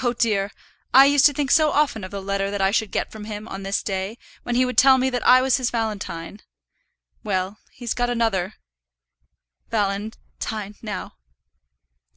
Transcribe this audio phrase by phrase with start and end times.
[0.00, 0.52] Oh, dear,
[0.94, 3.48] I used to think so often of the letter that I should get from him
[3.48, 6.42] on this day, when he would tell me that I was his valentine.
[7.24, 8.54] Well; he's got another
[9.72, 11.16] valen tine now."